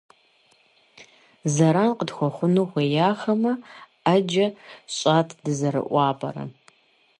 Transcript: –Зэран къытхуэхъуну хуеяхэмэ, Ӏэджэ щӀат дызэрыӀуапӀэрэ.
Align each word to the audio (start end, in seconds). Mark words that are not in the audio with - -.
–Зэран 1.53 1.89
къытхуэхъуну 1.97 2.67
хуеяхэмэ, 2.71 3.53
Ӏэджэ 4.03 4.47
щӀат 4.95 5.29
дызэрыӀуапӀэрэ. 5.43 6.43